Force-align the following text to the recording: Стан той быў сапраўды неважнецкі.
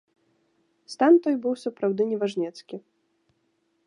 Стан 0.93 1.13
той 1.27 1.35
быў 1.43 1.53
сапраўды 1.65 2.01
неважнецкі. 2.13 2.75